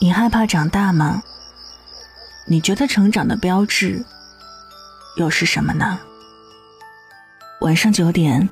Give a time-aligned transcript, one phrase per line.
[0.00, 1.20] 你害怕长大吗？
[2.46, 4.04] 你觉得成长的标志
[5.16, 5.98] 又是什么呢？
[7.62, 8.48] 晚上九点，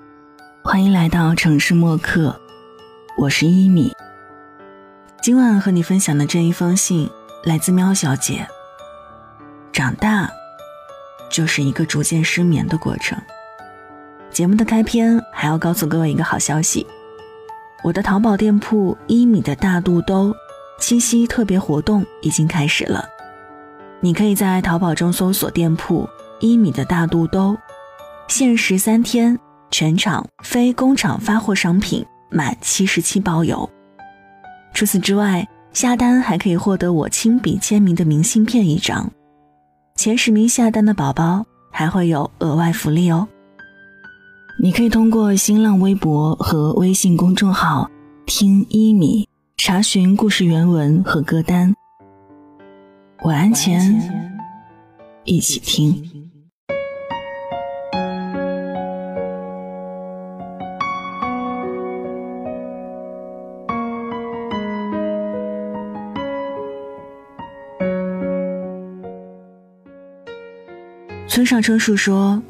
[0.65, 2.41] 欢迎来到城市默客，
[3.17, 3.93] 我是一米。
[5.23, 7.09] 今晚和你分享的这一封信
[7.45, 8.45] 来自喵小姐。
[9.73, 10.29] 长大
[11.31, 13.17] 就是一个逐渐失眠的过程。
[14.33, 16.85] 节目的开篇还要告诉各位一个好消息，
[17.85, 20.35] 我的淘宝店铺一米的大肚兜。
[20.79, 23.05] 七夕特别活动已经开始了，
[24.01, 26.09] 你可以在淘宝中搜索店铺
[26.39, 27.57] “一米的大肚兜”，
[28.29, 29.39] 限时三天，
[29.71, 33.69] 全场非工厂发货商品满七十七包邮。
[34.75, 39.11] 除此之外，下单还可以获得我亲笔签名的明信片一张，
[39.97, 43.27] 前十名下单的宝宝还会有额外福利哦。
[44.63, 47.91] 你可以通过新浪微博和微信公众号
[48.27, 49.27] 听一米。
[49.59, 51.75] 查询故事原文和歌单。
[53.25, 53.81] 晚安前，
[55.25, 56.05] 一起听。
[71.27, 72.41] 村上春树说：“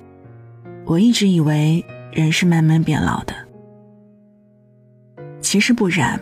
[0.85, 3.35] 我一直以为人是慢慢变老的，
[5.41, 6.21] 其实不然。”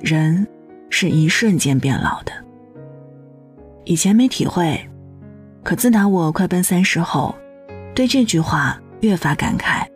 [0.00, 0.46] 人
[0.88, 2.32] 是一瞬间变老的。
[3.84, 4.80] 以前没体会，
[5.62, 7.34] 可自打我快奔三十后，
[7.94, 9.86] 对这句话越发感慨。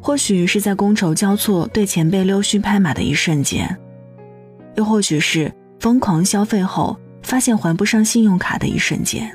[0.00, 3.76] 或许是在觥筹交错对前辈溜须拍马的一瞬间，
[4.76, 9.30] 又或许是疯狂消费后发现还不上信用卡的一瞬间。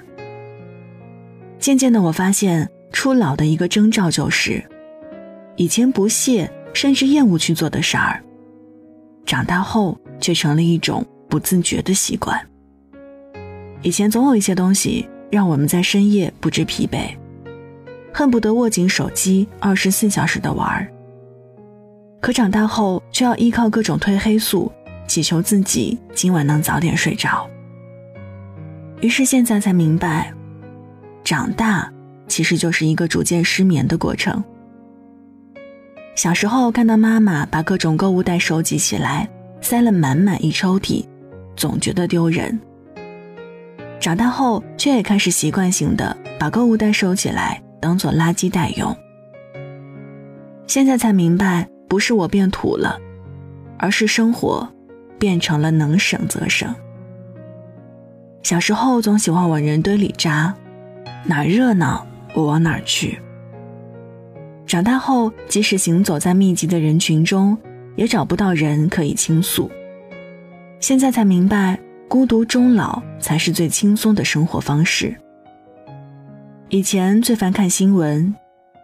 [1.59, 4.63] 渐渐的，我发现初老的一个征兆就是，
[5.55, 8.23] 以前不屑甚至厌恶去做的事儿。
[9.25, 12.39] 长大后却成了一种不自觉的习惯。
[13.81, 17.15] 以前总有一些东西让我们在深夜不知疲惫，
[18.13, 20.87] 恨不得握紧手机二十四小时的玩儿。
[22.21, 24.71] 可长大后却要依靠各种褪黑素，
[25.07, 27.49] 祈求自己今晚能早点睡着。
[29.01, 30.33] 于是现在才明白，
[31.25, 31.91] 长大
[32.27, 34.41] 其实就是一个逐渐失眠的过程。
[36.15, 39.27] 小时候看到妈妈把各种购物袋收集起来，
[39.61, 41.03] 塞了满满一抽屉，
[41.55, 42.59] 总觉得丢人。
[43.99, 48.95] 长大后却也开始习惯性的把购物袋收起来当做垃圾袋用。
[50.67, 52.99] 现在才明白，不是我变土了，
[53.79, 54.67] 而是生活
[55.17, 56.73] 变成了能省则省。
[58.43, 60.53] 小时候总喜欢往人堆里扎，
[61.23, 63.19] 哪热闹我往哪儿去。
[64.65, 67.57] 长大后，即使行走在密集的人群中，
[67.95, 69.69] 也找不到人可以倾诉。
[70.79, 75.15] 现在才明白，孤独终老才是最轻松的生活方式。
[76.69, 78.33] 以前最烦看新闻，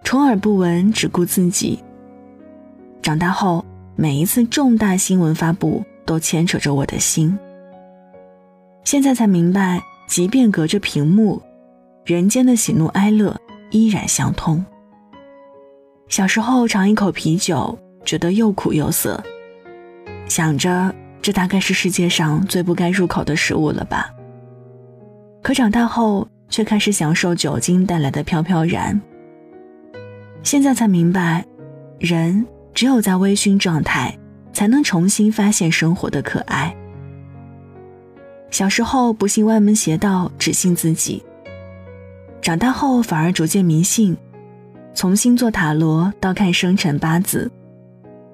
[0.04, 1.80] 充耳不闻，只顾自己。
[3.02, 3.66] 长大后，
[3.96, 7.38] 每一次重大新闻发布都牵扯着我的心。
[8.84, 11.42] 现在才明白，即便隔着屏幕，
[12.06, 13.36] 人间的喜怒哀乐
[13.72, 14.64] 依然相通。
[16.10, 19.24] 小时候尝一口啤酒，觉得又苦又涩，
[20.28, 24.12] 想着这大概是世界上最不该入口的食物了吧。
[25.44, 29.00] 可长大后却开始享受酒精带来的飘飘然。
[30.42, 31.46] 现在才明白，
[32.00, 32.44] 人
[32.74, 34.18] 只有在微醺状态，
[34.52, 36.76] 才能重新发现生活的可爱。
[38.50, 41.24] 小时候不信歪门邪道，只信自己，
[42.42, 44.18] 长大后反而逐渐迷信。
[45.00, 47.50] 从星座塔罗到看生辰八字，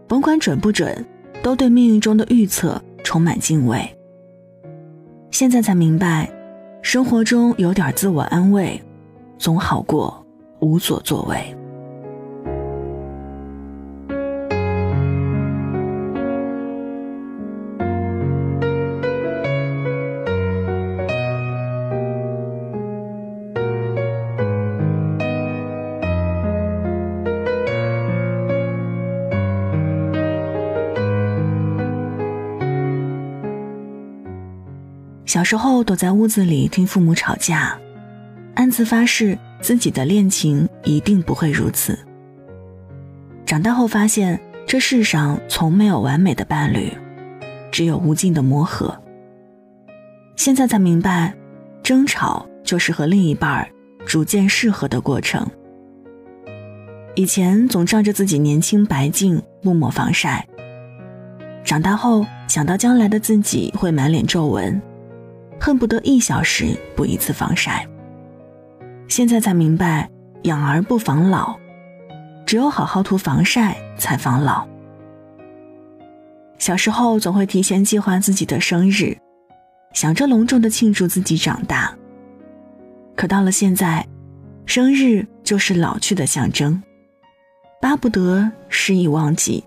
[0.08, 1.06] 甭管准不准，
[1.44, 3.88] 都对命运中的预测充满敬畏。
[5.30, 6.28] 现在才明白，
[6.82, 8.82] 生活中有点自我安慰，
[9.38, 10.26] 总好过
[10.60, 11.56] 无所作为。
[35.36, 37.78] 小时候躲在屋子里听父母吵架，
[38.54, 42.00] 暗自发誓自己的恋情一定不会如此。
[43.46, 46.90] 长大后发现这世上从没有完美的伴侣，
[47.70, 48.98] 只有无尽的磨合。
[50.38, 51.36] 现在才明白，
[51.84, 53.68] 争吵就是和另一半
[54.06, 55.46] 逐渐适合的过程。
[57.14, 60.48] 以前总仗着自己年轻白净不抹防晒，
[61.62, 64.82] 长大后想到将来的自己会满脸皱纹，
[65.66, 67.88] 恨不得一小时补一次防晒。
[69.08, 70.08] 现在才明白，
[70.44, 71.56] 养儿不防老，
[72.46, 74.64] 只有好好涂防晒才防老。
[76.60, 79.18] 小时候总会提前计划自己的生日，
[79.92, 81.92] 想着隆重的庆祝自己长大。
[83.16, 84.08] 可到了现在，
[84.68, 86.80] 生日就是老去的象征，
[87.82, 89.64] 巴不得失忆忘记。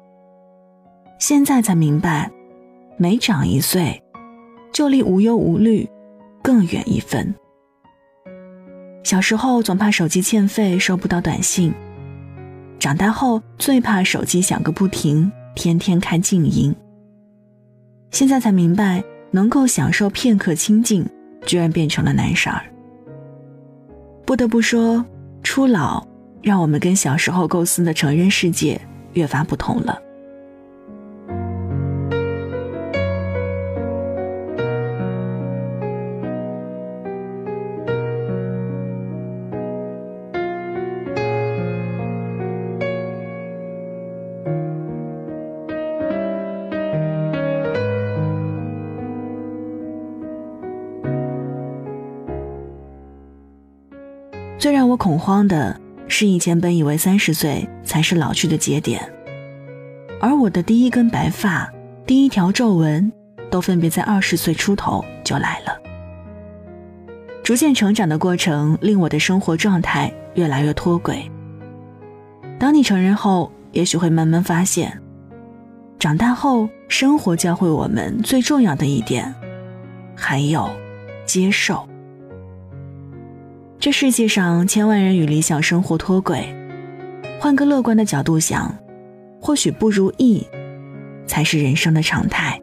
[1.18, 2.30] 现在才明白，
[2.96, 4.00] 每长一岁，
[4.78, 5.88] 就离无忧无虑
[6.40, 7.34] 更远一分。
[9.02, 11.74] 小时候总怕手机欠费收不到短信，
[12.78, 16.72] 长大后最怕手机响个不停，天天开静音。
[18.12, 19.02] 现在才明白，
[19.32, 21.04] 能够享受片刻清静，
[21.44, 22.62] 居然变成了难事儿。
[24.24, 25.04] 不得不说，
[25.42, 26.06] 初老
[26.40, 28.80] 让我们跟小时候构思的成人世界
[29.14, 30.00] 越发不同了。
[54.88, 59.06] 让我恐慌的是，以前本以为三十岁才是老去的节点，
[60.18, 61.70] 而我的第一根白发、
[62.06, 63.12] 第一条皱纹，
[63.50, 65.78] 都分别在二十岁出头就来了。
[67.42, 71.30] 逐渐成长的过程，令我的生活状态越来越脱轨。
[72.58, 74.98] 当你成人后，也许会慢慢发现，
[75.98, 79.34] 长大后生活教会我们最重要的一点，
[80.16, 80.66] 还有
[81.26, 81.86] 接受。
[83.88, 86.54] 这世界上千万人与理想生活脱轨，
[87.40, 88.76] 换个乐观的角度想，
[89.40, 90.46] 或许不如意，
[91.26, 92.60] 才是人生的常态。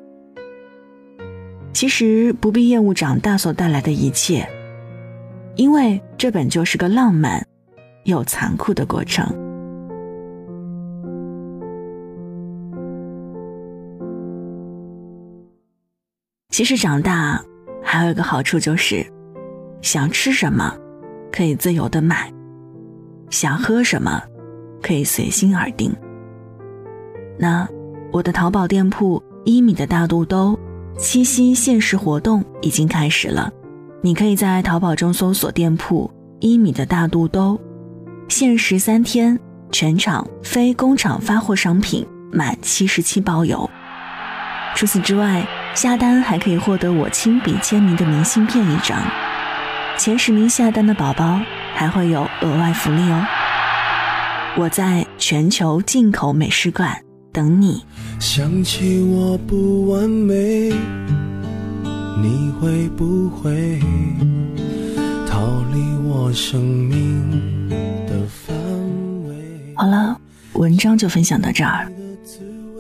[1.74, 4.48] 其实不必厌恶长大所带来的一切，
[5.56, 7.44] 因为这本就是个浪漫
[8.04, 9.25] 又残酷的过程。
[16.51, 17.44] 其实长大
[17.81, 19.04] 还有一个好处就是，
[19.81, 20.72] 想吃什么。
[21.35, 22.31] 可以自由的买，
[23.29, 24.23] 想喝什么，
[24.81, 25.93] 可以随心而定。
[27.37, 27.67] 那
[28.13, 30.57] 我的淘宝店铺一米的大肚兜
[30.97, 33.51] 七夕限时活动已经开始了，
[34.01, 36.09] 你可以在淘宝中搜索店铺
[36.39, 37.59] 一米的大肚兜，
[38.29, 39.38] 限时三天，
[39.71, 43.69] 全场非工厂发货商品满七十七包邮。
[44.73, 48.97] 除此之外，下单还可以获得我亲笔签名的明信片一张。
[49.97, 51.39] 前十名下单的宝宝
[51.74, 53.25] 还会有额外福利哦！
[54.57, 57.01] 我在全球进口美食馆
[57.31, 57.83] 等你。
[58.19, 60.74] 想起我不完美，
[62.21, 63.80] 你会不会
[65.27, 65.42] 逃
[65.74, 67.69] 离我生命
[68.07, 68.56] 的范
[69.27, 69.74] 围？
[69.75, 70.19] 好了，
[70.53, 71.91] 文章就分享到这儿。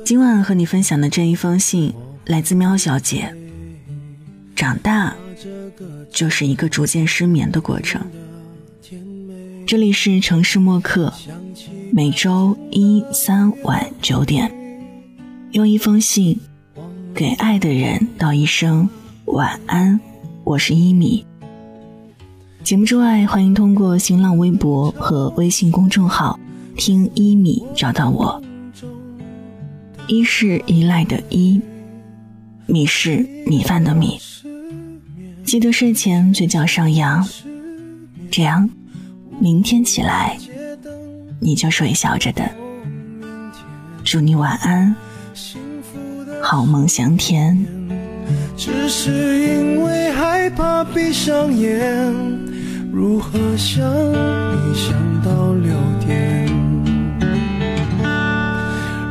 [0.03, 1.93] 今晚和你分享的这一封信
[2.25, 3.33] 来自喵小姐。
[4.55, 5.13] 长大。
[6.11, 8.01] 就是一个逐渐失眠的过程。
[9.67, 11.11] 这里是城市默客，
[11.91, 14.51] 每周一、三晚九点，
[15.51, 16.39] 用一封信
[17.13, 18.87] 给爱的人道一声
[19.25, 19.99] 晚安。
[20.43, 21.25] 我是一米。
[22.63, 26.39] 节目之外，欢迎通过新浪微博和微信公众号
[26.77, 28.41] “听一米”找到我。
[30.07, 31.59] 一是依赖的依，
[32.67, 34.19] 米是米饭的米。
[35.45, 37.23] 记得睡前嘴角上扬，
[38.31, 38.67] 这样
[39.39, 40.35] 明天起来
[41.39, 42.49] 你就微笑着的。
[44.03, 44.95] 祝你晚安，
[46.41, 47.55] 好梦香甜。
[48.57, 52.11] 只是因为害怕闭上眼，
[52.91, 55.75] 如何想你想到六
[56.05, 56.47] 点？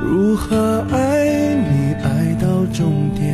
[0.03, 3.34] 如何爱你爱到终点？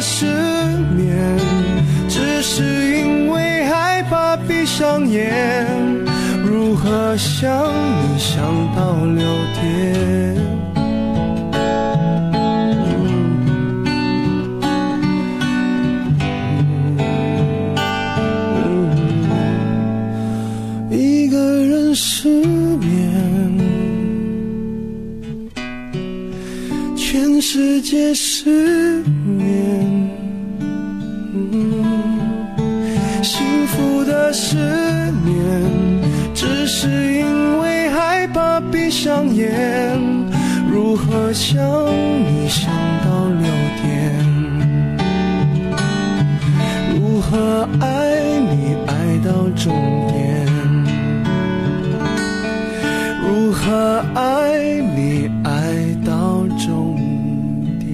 [0.00, 0.26] 失
[0.94, 1.38] 眠，
[2.08, 2.62] 只是
[2.98, 5.66] 因为害怕闭上眼，
[6.44, 7.50] 如何想
[8.12, 8.44] 你想
[8.76, 9.24] 到六
[9.60, 10.45] 点。
[39.36, 40.00] 眼，
[40.70, 42.72] 如何想你想
[43.04, 43.46] 到六
[43.82, 43.84] 点？
[46.98, 49.66] 如何爱你爱到终
[50.08, 50.46] 点？
[53.22, 56.96] 如何爱你爱到终
[57.78, 57.86] 点？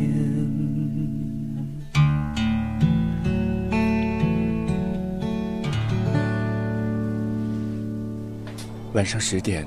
[8.93, 9.67] 晚上十点，